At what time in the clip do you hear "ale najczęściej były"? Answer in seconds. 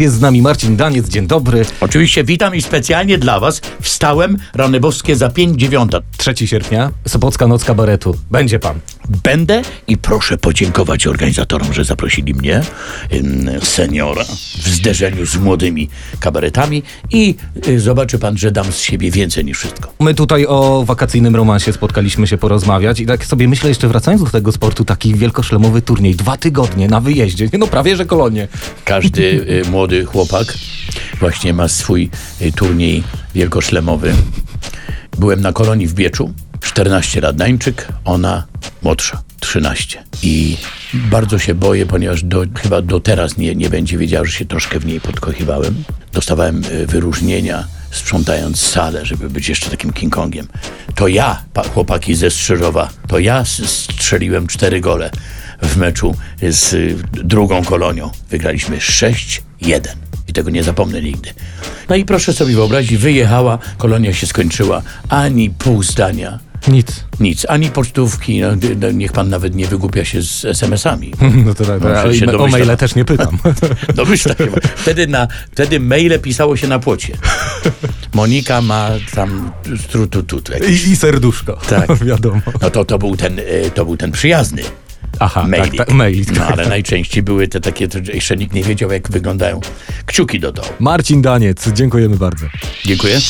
86.46-87.48